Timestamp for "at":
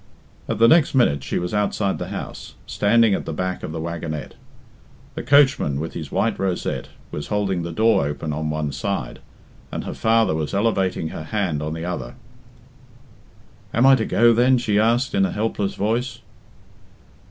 0.49-0.57, 3.13-3.25